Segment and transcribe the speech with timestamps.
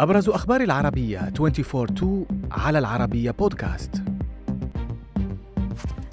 [0.00, 4.02] أبرز أخبار العربية 24 على العربية بودكاست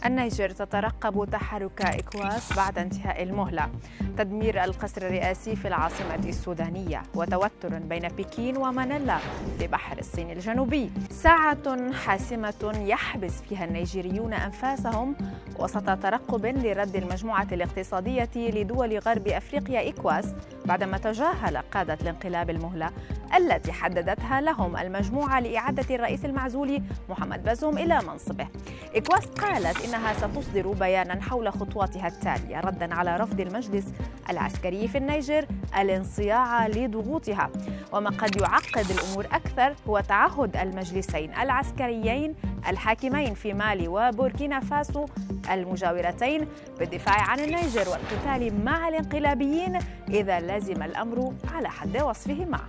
[0.05, 3.69] النيجر تترقب تحرك إكواس بعد انتهاء المهلة.
[4.17, 9.17] تدمير القصر الرئاسي في العاصمة السودانية وتوتر بين بكين ومانيلا
[9.59, 10.91] في بحر الصين الجنوبي.
[11.09, 15.15] ساعة حاسمة يحبس فيها النيجيريون أنفاسهم
[15.59, 20.25] وسط ترقب لرد المجموعة الاقتصادية لدول غرب أفريقيا إكواس
[20.65, 22.91] بعدما تجاهل قادة الانقلاب المهلة
[23.37, 28.47] التي حددتها لهم المجموعة لإعادة الرئيس المعزول محمد بازوم إلى منصبه.
[28.95, 33.85] إكواس قالت إنها ستصدر بيانا حول خطواتها التالية ردا على رفض المجلس
[34.29, 35.45] العسكري في النيجر
[35.79, 37.49] الانصياع لضغوطها.
[37.93, 42.35] وما قد يعقد الأمور أكثر هو تعهد المجلسين العسكريين
[42.67, 45.05] الحاكمين في مالي وبوركينا فاسو
[45.51, 46.47] المجاورتين
[46.79, 52.59] بالدفاع عن النيجر والقتال مع الانقلابيين إذا لزم الأمر على حد وصفهما.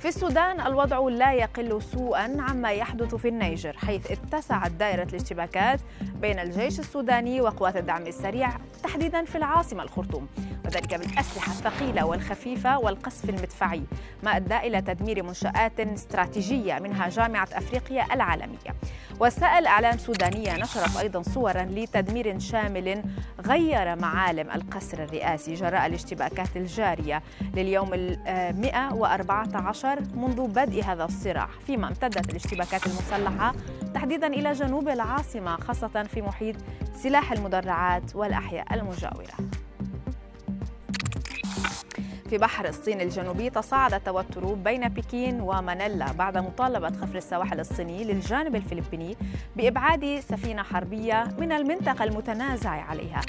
[0.00, 5.80] في السودان الوضع لا يقل سوءا عما يحدث في النيجر حيث اتسعت دائرة الاشتباكات
[6.20, 8.50] بين الجيش السوداني وقوات الدعم السريع
[8.82, 10.28] تحديدا في العاصمة الخرطوم.
[10.70, 13.82] وذلك بالأسلحة الثقيلة والخفيفة والقصف المدفعي
[14.22, 18.74] ما أدى إلى تدمير منشآت استراتيجية منها جامعة أفريقيا العالمية.
[19.20, 23.02] وسائل إعلام سودانية نشرت أيضا صورا لتدمير شامل
[23.46, 27.22] غير معالم القصر الرئاسي جراء الاشتباكات الجارية
[27.54, 28.18] لليوم ال
[28.60, 33.54] 114 منذ بدء هذا الصراع فيما امتدت الاشتباكات المسلحة
[33.94, 36.56] تحديدا إلى جنوب العاصمة خاصة في محيط
[36.94, 39.59] سلاح المدرعات والأحياء المجاورة.
[42.30, 48.56] في بحر الصين الجنوبي تصاعد التوتر بين بكين ومانيلا بعد مطالبة خفر السواحل الصيني للجانب
[48.56, 49.16] الفلبيني
[49.56, 53.20] بإبعاد سفينة حربية من المنطقة المتنازع عليها.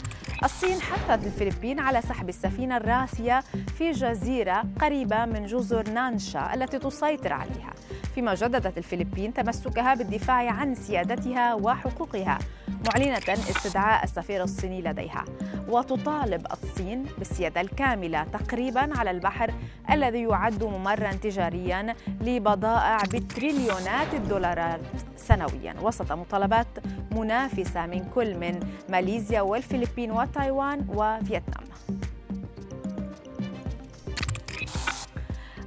[0.43, 3.39] الصين حثت الفلبين على سحب السفينة الراسية
[3.77, 7.73] في جزيرة قريبة من جزر نانشا التي تسيطر عليها.
[8.15, 12.39] فيما جددت الفلبين تمسكها بالدفاع عن سيادتها وحقوقها
[12.87, 15.25] معلنة استدعاء السفير الصيني لديها.
[15.67, 19.53] وتطالب الصين بالسيادة الكاملة تقريبا على البحر
[19.91, 24.81] الذي يعد ممرا تجاريا لبضائع بتريليونات الدولارات
[25.17, 25.75] سنويا.
[25.81, 26.67] وسط مطالبات
[27.11, 28.59] منافسة من كل من
[28.89, 31.63] ماليزيا والفلبين وتايوان وفيتنام.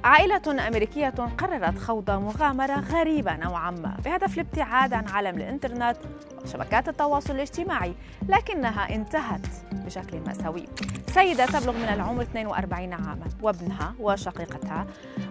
[0.05, 5.97] عائلة أمريكية قررت خوض مغامرة غريبة نوعا ما بهدف الابتعاد عن عالم الإنترنت
[6.43, 7.93] وشبكات التواصل الاجتماعي
[8.29, 10.65] لكنها انتهت بشكل مأساوي.
[11.07, 14.85] سيدة تبلغ من العمر 42 عاما وابنها وشقيقتها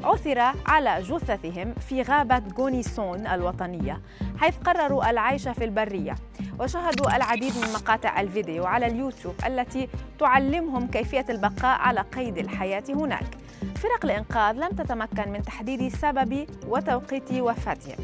[0.05, 4.01] عثر على جثثهم في غابة غونيسون الوطنية
[4.39, 6.15] حيث قرروا العيش في البرية.
[6.61, 13.44] وشاهدوا العديد من مقاطع الفيديو على اليوتيوب التي تعلمهم كيفية البقاء على قيد الحياة هناك.
[13.77, 17.97] فرق الإنقاذ لم تتمكن من تحديد سبب وتوقيت وفاتهم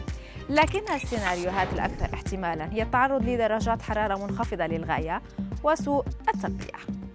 [0.51, 5.23] لكن السيناريوهات الأكثر احتمالا هي التعرض لدرجات حرارة منخفضة للغاية
[5.65, 6.05] وسوء
[6.35, 7.10] التغذية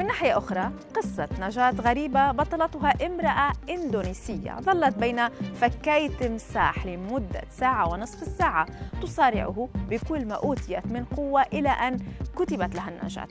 [0.00, 4.60] من ناحية أخرى قصة نجاة غريبة بطلتها امرأة إندونيسية.
[4.60, 8.66] ظلت بين فكي تمساح لمدة ساعة ونصف الساعة.
[9.02, 11.98] تصارعه بكل ما أوتيت من قوة إلى أن
[12.36, 13.28] كتبت لها النجاة.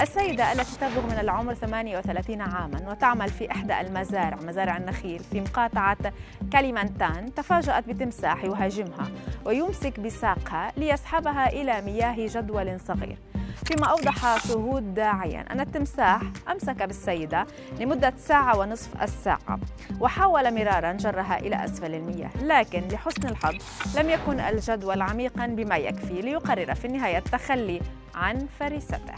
[0.00, 6.12] السيدة التي تبلغ من العمر 38 عاما وتعمل في إحدى المزارع مزارع النخيل في مقاطعة
[6.52, 9.08] كاليمانتان تفاجأت بتمساح يهاجمها
[9.44, 13.18] ويمسك بساقها ليسحبها إلى مياه جدول صغير.
[13.64, 16.20] فيما أوضح شهود داعيا أن التمساح
[16.52, 17.46] أمسك بالسيدة
[17.80, 19.58] لمدة ساعة ونصف الساعة
[20.00, 23.54] وحاول مرارا جرها إلى أسفل المياه لكن لحسن الحظ
[23.96, 27.80] لم يكن الجدول عميقا بما يكفي ليقرر في النهاية التخلي
[28.14, 29.14] عن فريسته.